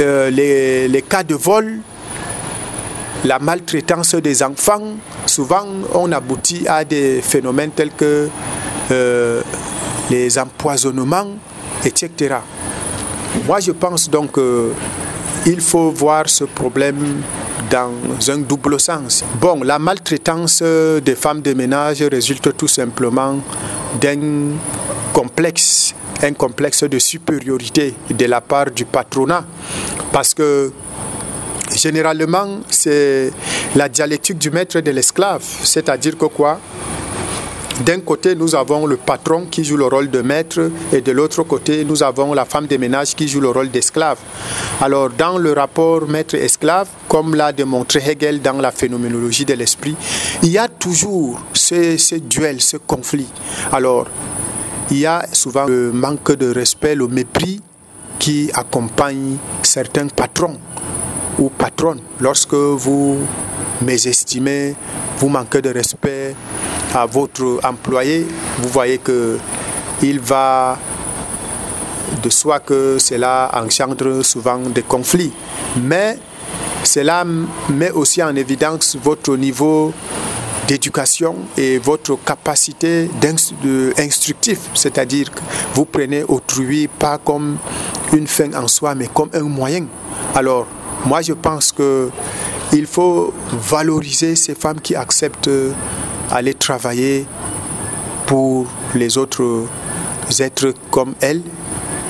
[0.00, 1.78] euh, les, les, cas de vol,
[3.24, 4.96] la maltraitance des enfants.
[5.26, 5.64] Souvent,
[5.94, 8.28] on aboutit à des phénomènes tels que
[8.90, 9.42] euh,
[10.10, 11.36] les empoisonnements,
[11.84, 12.36] etc.
[13.46, 17.22] Moi, je pense donc qu'il faut voir ce problème
[17.70, 17.92] dans
[18.30, 19.24] un double sens.
[19.40, 23.38] Bon, la maltraitance des femmes de ménage résulte tout simplement
[24.00, 24.52] d'un
[25.12, 29.44] complexe un complexe de supériorité de la part du patronat
[30.12, 30.72] parce que
[31.74, 33.30] généralement c'est
[33.76, 36.58] la dialectique du maître et de l'esclave, c'est-à-dire que quoi?
[37.84, 41.44] D'un côté, nous avons le patron qui joue le rôle de maître et de l'autre
[41.44, 44.18] côté, nous avons la femme de ménage qui joue le rôle d'esclave.
[44.80, 49.94] Alors, dans le rapport maître-esclave, comme l'a démontré Hegel dans la phénoménologie de l'esprit,
[50.42, 53.28] il y a toujours ce, ce duel, ce conflit.
[53.70, 54.08] Alors,
[54.90, 57.60] il y a souvent le manque de respect, le mépris
[58.18, 60.58] qui accompagne certains patrons
[61.38, 62.00] ou patronnes.
[62.20, 63.18] Lorsque vous
[63.82, 64.74] mésestimez,
[65.18, 66.34] vous manquez de respect
[66.94, 68.26] à votre employé,
[68.58, 69.38] vous voyez que
[70.02, 70.78] il va
[72.22, 75.32] de soi que cela engendre souvent des conflits.
[75.82, 76.18] Mais
[76.84, 77.24] cela
[77.68, 79.92] met aussi en évidence votre niveau
[80.66, 83.10] d'éducation et votre capacité
[83.98, 85.40] instructif, c'est-à-dire que
[85.74, 87.56] vous prenez autrui pas comme
[88.12, 89.86] une fin en soi, mais comme un moyen.
[90.34, 90.66] Alors,
[91.06, 92.10] moi, je pense que
[92.72, 95.50] il faut valoriser ces femmes qui acceptent
[96.30, 97.26] aller travailler
[98.26, 99.66] pour les autres
[100.38, 101.42] êtres comme elles.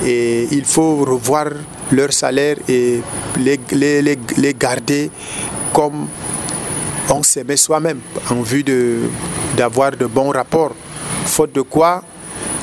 [0.04, 1.46] Et il faut revoir
[1.90, 3.00] leur salaire et
[3.38, 5.10] les, les, les, garder
[5.72, 6.06] comme
[7.10, 8.64] on s'aimait soi-même en vue
[9.56, 10.74] d'avoir de, bons rapports.
[11.24, 12.02] Faute de quoi,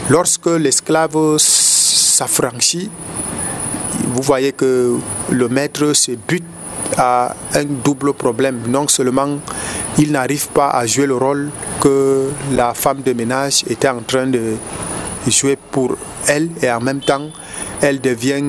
[0.09, 2.89] lorsque l'esclave s'affranchit,
[4.13, 4.97] vous voyez que
[5.29, 6.43] le maître se bute
[6.97, 8.61] à un double problème.
[8.67, 9.39] Non seulement
[9.97, 11.49] il n'arrive pas à jouer le rôle
[11.81, 14.55] que la femme de ménage était en train de
[15.27, 15.95] jouer pour
[16.27, 17.29] elle et en même temps
[17.81, 18.43] elle devient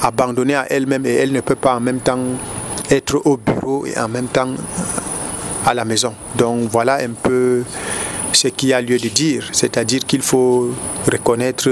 [0.00, 2.20] abandonnée à elle-même et elle ne peut pas en même temps
[2.90, 4.54] être au bureau et en même temps
[5.66, 6.14] à la maison.
[6.36, 7.62] Donc voilà un peu
[8.32, 10.70] ce qu'il y a lieu de dire, c'est-à-dire qu'il faut
[11.10, 11.68] reconnaître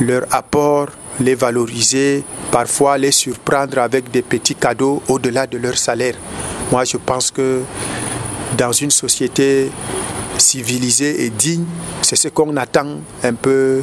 [0.00, 0.88] leur apport,
[1.20, 6.14] les valoriser, parfois les surprendre avec des petits cadeaux au-delà de leur salaire.
[6.70, 7.62] Moi, je pense que
[8.56, 9.70] dans une société
[10.38, 11.64] civilisée et digne,
[12.02, 13.82] c'est ce qu'on attend un peu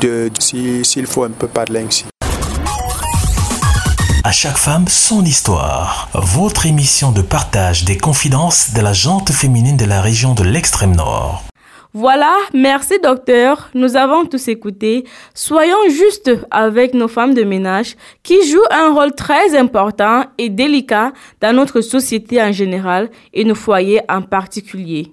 [0.00, 2.04] de, s'il faut un peu parler ainsi.
[4.24, 6.10] À chaque femme, son histoire.
[6.12, 10.94] Votre émission de partage des confidences de la jante féminine de la région de l'extrême
[10.94, 11.47] nord.
[11.94, 13.70] Voilà, merci docteur.
[13.74, 15.04] Nous avons tous écouté.
[15.34, 21.12] Soyons justes avec nos femmes de ménage qui jouent un rôle très important et délicat
[21.40, 25.12] dans notre société en général et nos foyers en particulier.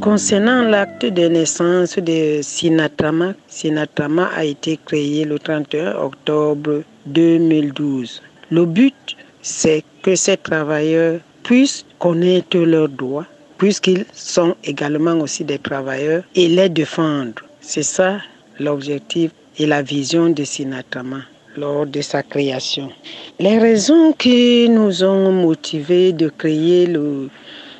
[0.00, 8.22] Concernant l'acte de naissance de Sinatrama, Sinatrama a été créé le 31 octobre 2012.
[8.50, 13.26] Le but, c'est que ces travailleurs puissent connaître leurs droits,
[13.58, 17.42] puisqu'ils sont également aussi des travailleurs, et les défendre.
[17.60, 18.18] C'est ça
[18.58, 21.22] l'objectif et la vision de Sinatrama
[21.58, 22.90] lors de sa création.
[23.38, 27.28] Les raisons qui nous ont motivés de créer le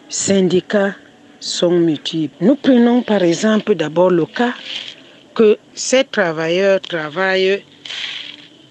[0.09, 0.95] syndicat
[1.41, 2.35] sont multiples.
[2.45, 4.55] Nous prenons par exemple d'abord le cas
[5.35, 7.63] que ces travailleurs travaillent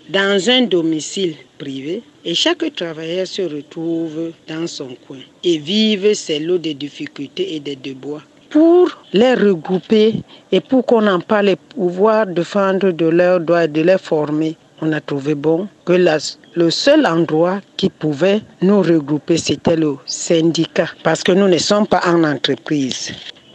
[0.10, 6.40] dans un domicile privé et chaque travailleur se retrouve dans son coin et vive ses
[6.40, 8.22] lots de difficultés et de débois.
[8.50, 10.16] Pour les regrouper
[10.52, 14.56] et pour qu'on en parle et pouvoir défendre de leurs droits et de les former,
[14.82, 15.94] on a trouvé bon que
[16.56, 21.88] le seul endroit qui pouvait nous regrouper, c'était le syndicat, parce que nous ne sommes
[21.88, 23.12] pas en entreprise.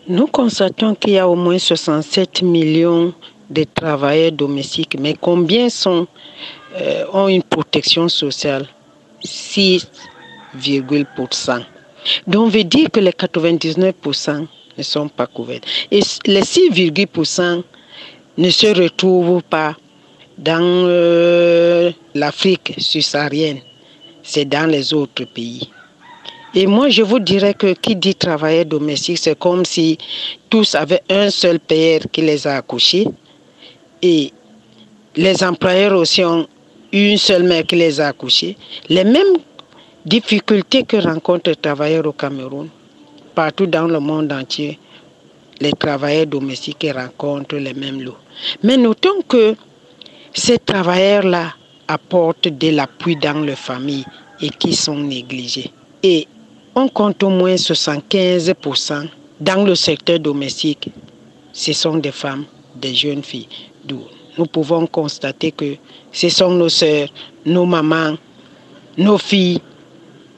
[0.08, 3.14] Nous constatons qu'il y a au moins 67 millions
[3.50, 6.08] de travailleurs domestiques, mais combien sont,
[6.76, 8.66] euh, ont une protection sociale?
[9.24, 11.60] 6,%.
[12.26, 15.60] Donc, on veut dire que les 99% ne sont pas couverts.
[15.90, 17.62] Et les 6,%
[18.38, 19.76] ne se retrouvent pas
[20.38, 23.60] dans euh, l'Afrique subsaharienne,
[24.22, 25.68] c'est dans les autres pays.
[26.54, 29.96] Et moi, je vous dirais que qui dit travailleur domestique, c'est comme si
[30.50, 33.06] tous avaient un seul père qui les a accouchés.
[34.02, 34.32] Et
[35.16, 36.46] les employeurs aussi ont
[36.92, 38.56] une seule mère qui les a accouchés.
[38.90, 39.38] Les mêmes
[40.04, 42.68] difficultés que rencontrent les travailleurs au Cameroun,
[43.34, 44.78] partout dans le monde entier,
[45.60, 48.16] les travailleurs domestiques rencontrent les mêmes lots.
[48.62, 49.54] Mais notons que
[50.34, 51.54] ces travailleurs-là
[51.88, 54.04] apportent de l'appui dans leur famille
[54.40, 55.70] et qui sont négligés.
[56.02, 56.26] Et
[56.74, 59.08] on compte au moins 75%
[59.40, 60.90] dans le secteur domestique.
[61.52, 62.44] Ce sont des femmes,
[62.76, 63.48] des jeunes filles.
[64.38, 65.76] Nous pouvons constater que
[66.10, 67.08] ce sont nos sœurs,
[67.44, 68.16] nos mamans,
[68.96, 69.60] nos filles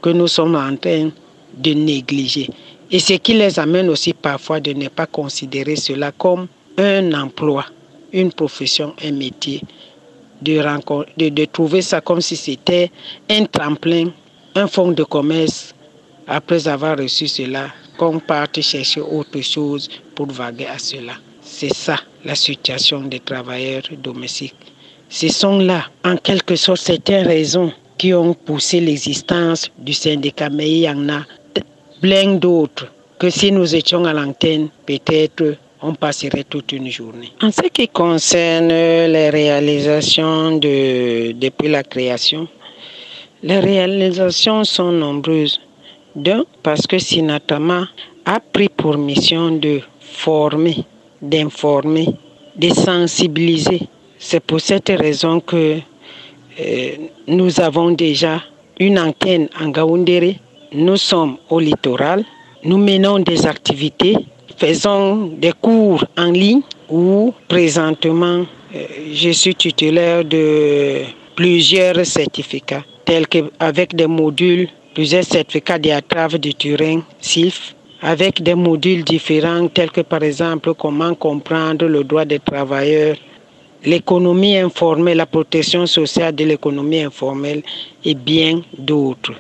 [0.03, 1.11] que nous sommes en train
[1.57, 2.51] de négliger.
[2.91, 7.65] Et ce qui les amène aussi parfois de ne pas considérer cela comme un emploi,
[8.15, 9.61] une profession, un métier,
[10.41, 12.91] de, trouver ça comme si c'était
[13.29, 14.11] un tremplin,
[14.55, 15.75] un fonds de commerce.
[16.27, 17.67] Après avoir reçu cela,
[17.99, 21.13] qu'on parte chercher autre chose pour vaguer à cela.
[21.43, 24.55] C'est ça la situation des travailleurs domestiques.
[25.11, 30.71] Ce sont là, en quelque sorte, certaines raisons qui ont poussé l'existence du syndicat, mais
[30.71, 31.25] il y en a
[32.01, 32.87] plein d'autres
[33.19, 37.31] que si nous étions à l'antenne, peut-être on passerait toute une journée.
[37.43, 42.49] En ce qui concerne les réalisations de, depuis la création,
[43.43, 45.61] les réalisations sont nombreuses.
[46.17, 47.89] D'un, parce que Sinatama
[48.25, 50.85] a pris pour mission de former,
[51.21, 52.07] d'informer,
[52.57, 53.83] de sensibiliser.
[54.19, 55.81] C'est pour cette raison que
[56.61, 56.91] euh,
[57.27, 58.43] nous avons déjà
[58.81, 60.39] une antenne en Gaoundéré.
[60.73, 62.25] Nous sommes au littoral.
[62.65, 64.17] Nous menons des activités,
[64.57, 71.03] faisons des cours en ligne où présentement euh, je suis titulaire de
[71.35, 79.05] plusieurs certificats tels qu'avec des modules, plusieurs certificats d'attrave du Turin, SILF, avec des modules
[79.05, 83.17] différents tels que par exemple comment comprendre le droit des travailleurs,
[83.85, 87.63] l'économie informelle, la protection sociale de l'économie informelle
[88.05, 89.35] et bien d'autres.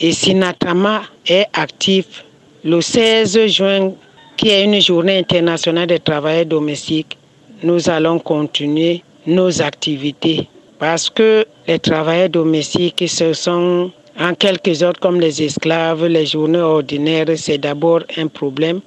[0.00, 2.24] Et Sinatama est actif
[2.64, 3.92] le 16 juin,
[4.38, 7.18] qui est une journée internationale des travailleurs domestiques.
[7.64, 10.48] Nous allons continuer nos activités
[10.78, 16.60] parce que les travailleurs domestiques, ce sont en quelque sorte comme les esclaves, les journées
[16.60, 18.80] ordinaires, c'est d'abord un problème.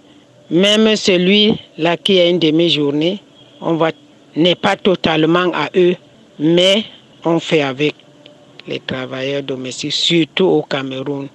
[0.50, 3.20] Même celui-là qui a une demi-journée,
[3.60, 3.78] on
[4.38, 5.96] n'est pas totalement à eux,
[6.40, 6.86] mais
[7.26, 7.96] on fait avec
[8.68, 11.28] les travailleurs domestiques, surtout au Cameroun.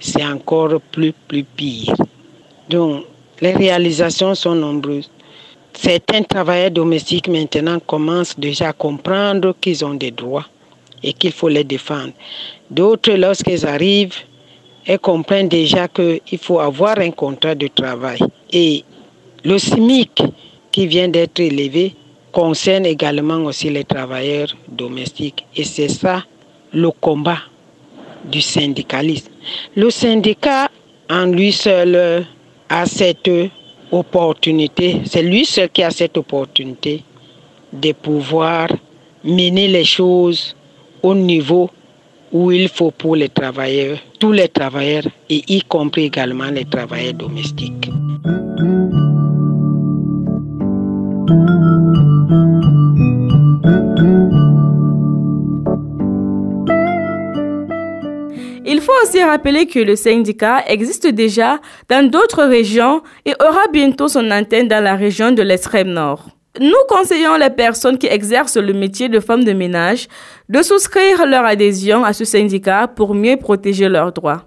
[0.00, 1.94] C'est encore plus, plus pire.
[2.68, 3.04] Donc,
[3.40, 5.10] les réalisations sont nombreuses.
[5.72, 10.46] Certains travailleurs domestiques maintenant commencent déjà à comprendre qu'ils ont des droits
[11.02, 12.12] et qu'il faut les défendre.
[12.70, 14.16] D'autres, lorsqu'ils arrivent,
[15.02, 18.18] comprennent déjà qu'il faut avoir un contrat de travail.
[18.52, 18.84] Et
[19.44, 20.22] le SMIC
[20.72, 21.94] qui vient d'être élevé
[22.32, 25.46] concerne également aussi les travailleurs domestiques.
[25.56, 26.24] Et c'est ça
[26.72, 27.38] le combat
[28.24, 29.30] du syndicalisme.
[29.76, 30.68] Le syndicat
[31.08, 32.26] en lui seul
[32.70, 33.30] a cette
[33.90, 37.02] opportunité, c'est lui seul qui a cette opportunité
[37.72, 38.68] de pouvoir
[39.24, 40.54] mener les choses
[41.02, 41.68] au niveau
[42.32, 47.14] où il faut pour les travailleurs, tous les travailleurs, et y compris également les travailleurs
[47.14, 47.90] domestiques.
[58.80, 64.08] Il faut aussi rappeler que le syndicat existe déjà dans d'autres régions et aura bientôt
[64.08, 66.30] son antenne dans la région de l'extrême nord.
[66.58, 70.08] Nous conseillons les personnes qui exercent le métier de femme de ménage
[70.48, 74.46] de souscrire leur adhésion à ce syndicat pour mieux protéger leurs droits.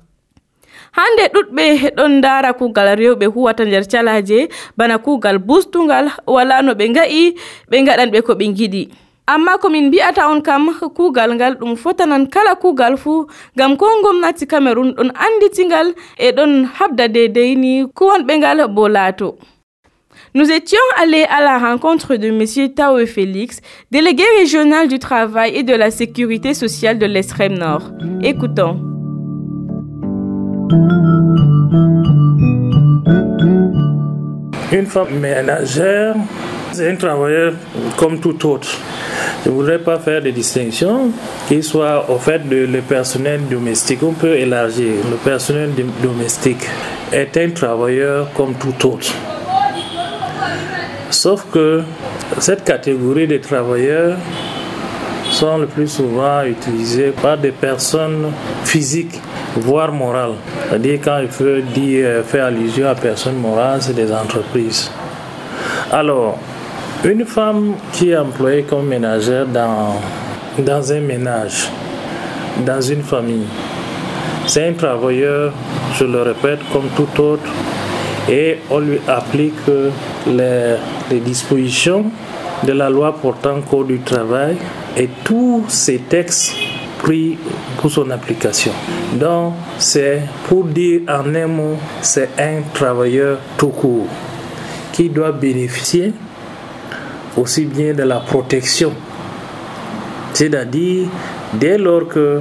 [9.27, 14.45] Amma komin mbi'ata on kam kugal ngal ɗum fotanan kala kugal fuu ngam ko gomnati
[14.47, 19.37] cameron ɗon anditingal e ɗon habda dedeyni kuwonɓe ngal bo laato
[20.35, 22.73] Nous étions allés à la rencontre de M.
[22.73, 23.61] Tao Félix,
[23.91, 27.91] délégué régional du travail et de la sécurité sociale de l'extrême nord.
[28.23, 28.79] Écoutons.
[34.73, 36.15] Une femme ménagère,
[36.71, 37.53] c'est un travailleur
[37.95, 38.67] comme tout autre.
[39.45, 41.11] Je ne voudrais pas faire de distinction,
[41.47, 43.99] qu'il soit au fait de le personnel domestique.
[44.01, 44.93] On peut élargir.
[45.11, 45.69] Le personnel
[46.01, 46.65] domestique
[47.11, 49.13] est un travailleur comme tout autre.
[51.11, 51.83] Sauf que
[52.39, 54.17] cette catégorie de travailleurs
[55.43, 58.31] sont le plus souvent utilisés par des personnes
[58.63, 59.19] physiques,
[59.57, 60.35] voire morales.
[60.69, 64.89] C'est-à-dire quand il faut dire, faire allusion à personne morale, c'est des entreprises.
[65.91, 66.37] Alors,
[67.03, 69.99] une femme qui est employée comme ménagère dans,
[70.59, 71.67] dans un ménage,
[72.65, 73.47] dans une famille,
[74.45, 75.51] C'est un travailleur,
[75.97, 77.49] je le répète, comme tout autre,
[78.29, 79.65] et on lui applique
[80.25, 80.75] les,
[81.11, 82.05] les dispositions
[82.65, 84.57] de la loi portant code du travail
[84.95, 86.53] et tous ces textes
[86.99, 87.37] pris
[87.77, 88.71] pour son application.
[89.13, 94.07] Donc, c'est pour dire en un mot, c'est un travailleur tout court
[94.93, 96.13] qui doit bénéficier
[97.35, 98.93] aussi bien de la protection.
[100.33, 101.07] C'est-à-dire,
[101.53, 102.39] dès lors que,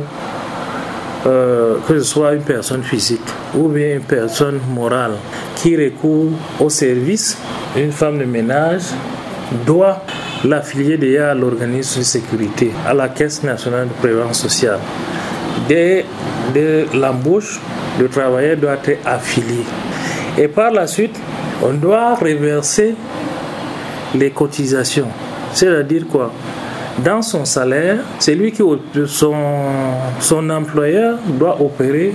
[1.26, 3.20] euh, que ce soit une personne physique
[3.54, 5.12] ou bien une personne morale
[5.56, 7.36] qui recourt au service,
[7.76, 8.82] une femme de ménage
[9.66, 10.02] doit
[10.44, 14.78] l'affilier déjà à l'organisme de sécurité, à la Caisse nationale de prévention sociale.
[15.68, 16.04] Dès,
[16.94, 17.60] l'embauche,
[18.00, 19.64] le travailleur doit être affilié.
[20.36, 21.18] Et par la suite,
[21.62, 22.94] on doit reverser
[24.14, 25.08] les cotisations.
[25.52, 26.32] C'est-à-dire quoi?
[26.98, 28.62] Dans son salaire, c'est lui qui,
[29.06, 29.34] son,
[30.20, 32.12] son employeur doit opérer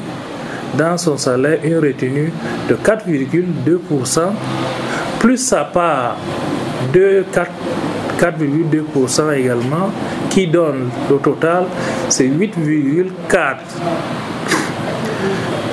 [0.78, 2.32] dans son salaire une retenue
[2.70, 4.20] de 4,2%
[5.20, 6.18] plus sa part
[6.94, 7.24] de
[8.20, 9.90] 4,2% également
[10.30, 11.66] qui donne le total
[12.10, 13.58] c'est 8,4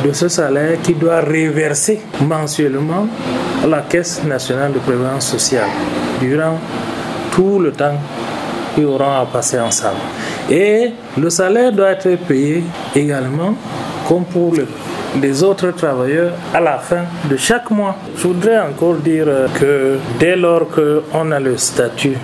[0.05, 3.07] de ce salaire qui doit reverser mensuellement
[3.63, 5.71] à la Caisse nationale de prévoyance sociale
[6.21, 6.59] durant
[7.33, 7.97] tout le temps
[8.75, 10.01] qu'ils auront à passer ensemble.
[10.51, 12.63] Et le salaire doit être payé
[12.95, 13.55] également,
[14.07, 14.53] comme pour
[15.21, 17.97] les autres travailleurs, à la fin de chaque mois.
[18.17, 19.27] Je voudrais encore dire
[19.59, 22.17] que dès lors qu'on a le statut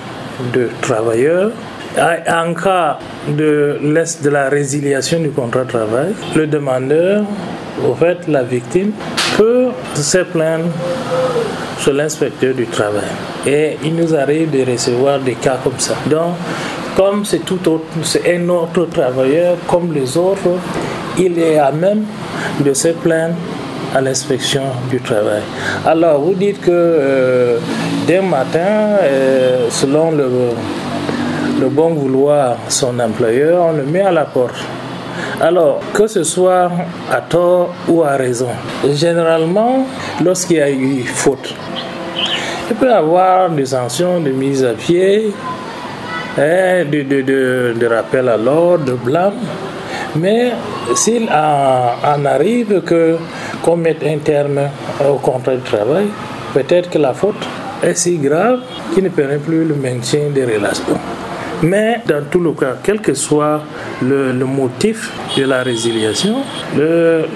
[0.52, 1.50] de travailleur,
[1.98, 3.78] en cas de,
[4.22, 7.24] de la résiliation du contrat de travail, le demandeur,
[7.88, 8.92] au fait, la victime,
[9.36, 10.66] peut se plaindre
[11.78, 13.10] sur l'inspecteur du travail.
[13.46, 15.94] Et il nous arrive de recevoir des cas comme ça.
[16.06, 16.34] Donc,
[16.96, 20.58] comme c'est tout autre, c'est un autre travailleur comme les autres,
[21.18, 22.04] il est à même
[22.64, 23.34] de se plaindre
[23.94, 25.42] à l'inspection du travail.
[25.86, 27.58] Alors, vous dites que euh,
[28.06, 34.56] dès matin, euh, selon le, bon vouloir son employeur, on le met à la porte.
[35.40, 36.70] Alors, que ce soit
[37.10, 38.48] à tort ou à raison,
[38.92, 39.86] généralement,
[40.24, 41.54] lorsqu'il y a eu faute,
[42.70, 45.32] il peut y avoir des sanctions de mise à pied,
[46.38, 49.34] hein, de, à l'ordre, de blâme.
[50.16, 50.52] Mais
[50.94, 53.16] s'il en, arrive que
[53.62, 54.60] qu'on mette un terme
[55.08, 56.06] au contrat de travail,
[56.54, 57.46] peut-être que la faute
[57.82, 58.60] est si grave
[58.94, 60.98] qu'il ne permet plus le maintien des relations.
[61.62, 63.60] Mais dans tout le cas, quel que soit
[64.02, 66.36] le, motif de la résiliation,
[66.76, 67.26] le,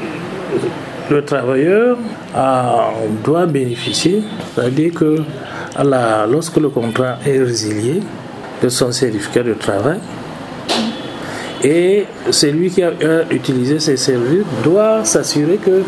[1.10, 1.98] le travailleur
[2.34, 2.90] a,
[3.22, 4.22] doit bénéficier,
[4.54, 5.16] c'est-à-dire que
[6.30, 8.00] lorsque le contrat est résilié
[8.62, 9.98] de son certificat de travail,
[11.64, 12.92] et celui qui a
[13.30, 15.82] utilisé ces services doit s'assurer que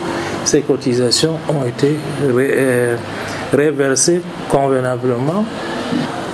[0.45, 1.97] ces cotisations ont été
[2.35, 2.97] ré,
[3.53, 5.45] réversées convenablement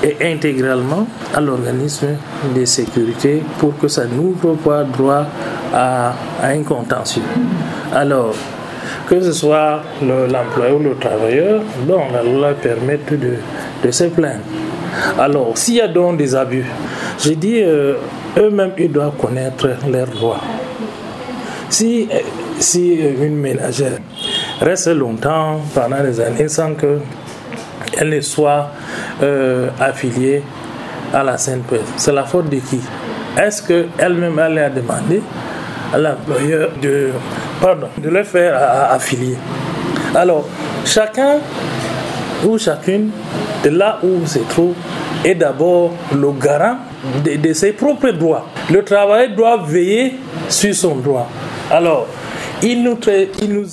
[0.03, 2.09] et intégralement à l'organisme
[2.55, 5.27] de sécurité pour que ça n'ouvre pas droit
[5.75, 7.23] à, à un contentieux.
[7.93, 8.35] Alors,
[9.09, 13.35] que ce soit l'employeur ou le travailleur, donc la loi permet de,
[13.85, 14.41] de se plaindre.
[15.19, 16.65] Alors, s'il y a donc des abus,
[17.19, 17.95] je dis, euh,
[18.37, 20.41] eux-mêmes, ils doivent connaître leurs droits.
[21.69, 22.09] Si,
[22.59, 23.99] si une ménagère
[24.61, 28.69] reste longtemps, pendant des années, sans qu'elle ne soit
[29.23, 30.43] euh, affiliée
[31.15, 32.81] à la CNPS, c'est la faute de qui?
[33.39, 35.23] Est-ce qu'elle-même, elle a demandé
[35.95, 37.11] à l'employeur de,
[37.99, 38.55] de le faire
[38.91, 39.37] affilier?
[40.15, 40.47] Alors,
[40.85, 41.39] chacun
[42.45, 43.11] ou chacune
[43.65, 44.75] de là où se trouve
[45.25, 46.77] est d'abord le garant
[47.25, 48.47] de, ses propres droits.
[48.71, 50.15] Le travail doit veiller
[50.49, 51.29] sur son droit.
[51.71, 52.07] Alors,
[52.63, 52.97] il nous,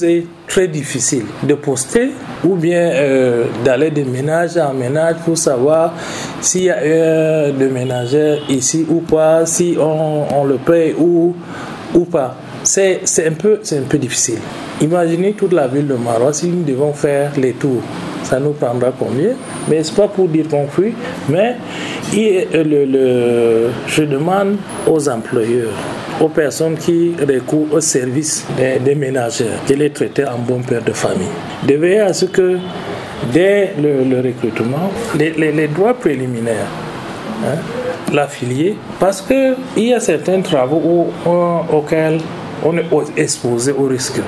[0.06, 2.10] est très difficile de poster
[2.44, 5.94] ou bien euh, d'aller de ménage en ménage pour savoir
[6.42, 11.36] s'il y a un de ménagère ici ou pas, si on, on le paye ou,
[11.94, 12.36] ou pas.
[12.64, 14.40] C'est un, peu, un peu difficile.
[14.82, 17.82] Imaginez toute la ville de Marois si nous devons faire les tours
[18.30, 19.32] ça nous prendra combien?
[19.70, 20.94] Mais c'est pas pour dire qu'on fuit,
[21.30, 21.56] mais
[22.14, 24.58] le, je demande
[24.88, 25.72] aux employeurs,
[26.20, 30.92] aux personnes qui recourent au service des, ménagères, de les traiter en bon père de
[30.92, 31.28] famille.
[31.68, 32.58] De veiller à ce que
[33.32, 36.68] dès le, recrutement, les, droits préliminaires,
[37.46, 37.58] hein,
[38.14, 41.08] l'affilié, parce qu'il y a certains travaux
[41.72, 42.20] auxquels
[42.64, 42.86] on est
[43.18, 44.20] exposé au risque,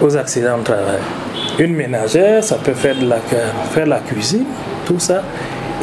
[0.00, 1.00] aux accidents de travail.
[1.58, 3.16] Une ménagère, ça peut faire, de la,
[3.72, 4.44] faire la cuisine,
[4.86, 5.22] tout ça.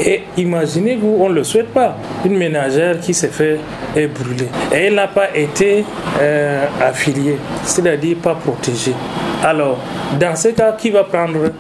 [0.04, 1.96] Et imaginez-vous, on ne le souhaite pas,
[2.26, 3.60] une ménagère qui s'est fait
[3.96, 4.48] brûler.
[4.74, 5.86] Et elle n'a pas été
[6.20, 8.96] euh, affiliée, c'est-à-dire pas protégée.
[9.44, 9.78] Alors,
[10.20, 11.52] dans ce cas, qui va prendre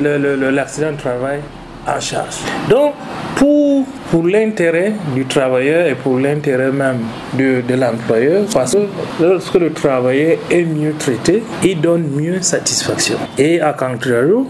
[0.00, 1.40] l'accident de travail
[1.86, 2.36] en charge?
[2.70, 2.94] Donc,
[3.36, 7.00] pour, pour l'intérêt du travailleur et pour l'intérêt même
[7.34, 8.86] de, de l'employeur, parce que
[9.20, 13.18] lorsque le travailleur est mieux traité, il donne mieux satisfaction.
[13.36, 14.46] Et à contrario,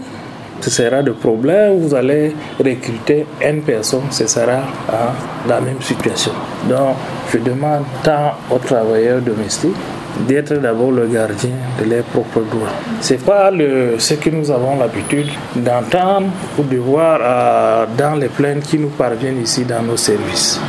[0.61, 4.61] ce sera de problème, vous allez recruter une personne, ce sera
[5.47, 6.31] la même situation.
[6.69, 6.95] Donc,
[7.31, 9.75] je demande tant aux travailleurs domestiques
[10.27, 12.69] d'être d'abord le gardien de leurs propres droits.
[13.01, 16.27] C'est pas le, ce que nous avons l'habitude d'entendre
[16.57, 20.59] ou de voir euh, dans les plaintes qui nous parviennent ici dans nos services,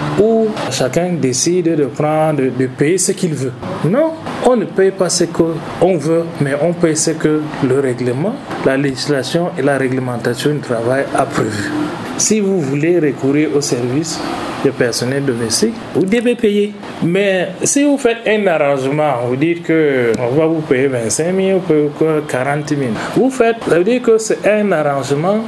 [0.70, 3.52] chacun décide de prendre, de, payer ce qu'il veut.
[3.84, 4.12] Non,
[4.44, 8.76] on ne paye pas ce qu'on veut, mais on paye ce que le règlement, la
[8.76, 11.70] législation et la réglementation du travail a prévu.
[12.18, 14.18] Si vous voulez recourir au service,
[14.64, 16.72] de personnel domestique, vous devez payer.
[17.02, 21.60] Mais si vous faites un arrangement, vous dites que on va vous payer 25 000
[21.70, 22.80] ou 40 000,
[23.16, 25.40] vous faites, ça veut dire que c'est un arrangement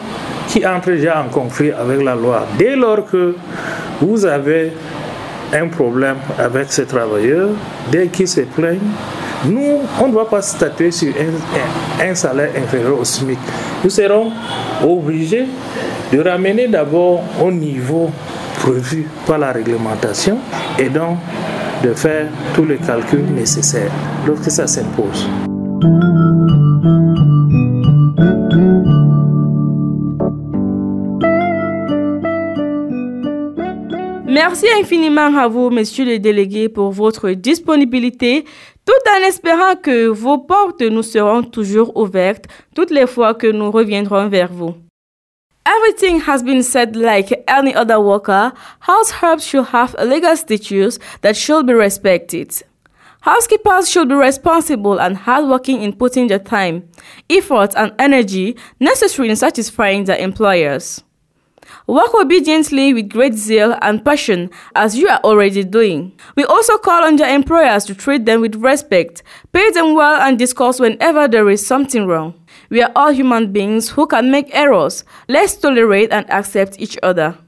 [0.49, 2.47] qui entre déjà en conflit avec la loi.
[2.59, 3.35] Dès lors que
[4.01, 4.73] vous avez
[5.53, 7.51] un problème avec ces travailleurs,
[7.91, 8.79] dès qu'ils se plaignent,
[9.47, 13.39] nous, on ne doit pas statuer sur un, un, salaire inférieur au SMIC.
[13.85, 14.33] Nous serons
[14.85, 15.47] obligés
[16.13, 18.11] de ramener d'abord au niveau
[18.59, 20.39] prévu par la réglementation
[20.79, 21.19] et donc
[21.83, 23.93] de faire tous les calculs nécessaires
[24.27, 25.29] lorsque ça s'impose.
[34.39, 38.45] Merci infiniment à vous, messieurs les délégués, pour votre disponibilité,
[38.87, 43.73] tout en espérant que vos portes nous seront toujours ouvertes toutes les fois que nous
[43.73, 44.77] reviendrons vers vous.
[45.67, 48.53] Everything has been said like any other worker.
[48.79, 52.53] House helps should have a legal status that should be respected.
[53.23, 56.85] Housekeepers should be responsible and hardworking in putting the time,
[57.29, 61.03] effort, and energy necessary in satisfying their employers.
[61.89, 66.13] Work obediently with great zeal and passion as you are already doing.
[66.37, 69.23] We also call on your employers to treat them with respect,
[69.53, 72.35] pay them well, and discuss whenever there is something wrong.
[72.69, 75.03] We are all human beings who can make errors.
[75.29, 77.39] Let's tolerate and accept each other.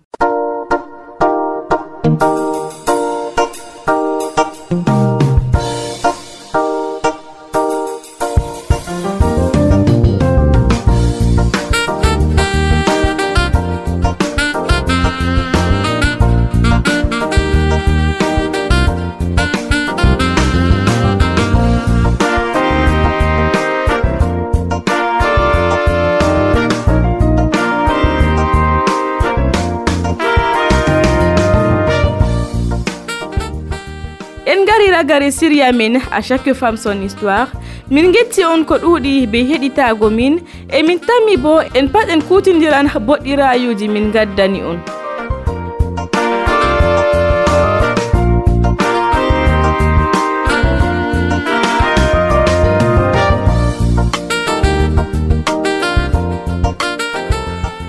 [35.31, 37.49] Gare siriya min à chaque femme son histoire.
[37.91, 40.41] Min getti on ko ɗuuɗi be heɗitago min.
[40.72, 44.78] E min tammi bo en pat en kutindiran boɗɗi rayuji min gaddani on.